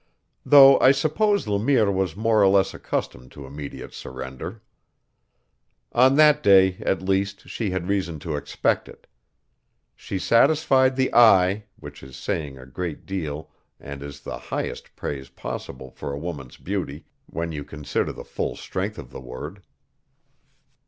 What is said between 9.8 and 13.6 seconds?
She satisfied the eye, which is saying a great deal